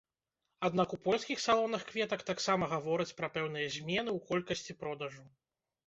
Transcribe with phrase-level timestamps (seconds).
[0.69, 5.23] Аднак у польскіх салонах кветак таксама гавораць пра пэўныя змены ў колькасці продажу.